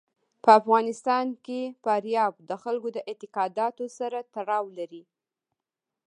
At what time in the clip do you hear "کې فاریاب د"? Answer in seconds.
1.45-2.51